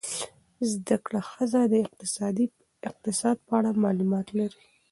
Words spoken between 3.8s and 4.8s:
معلومات لري.